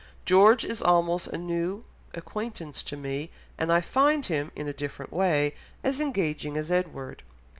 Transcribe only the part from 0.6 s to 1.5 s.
is almost a